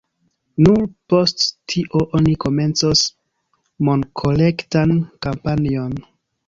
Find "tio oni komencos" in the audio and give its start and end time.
1.73-3.05